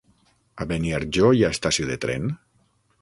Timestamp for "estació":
1.57-1.87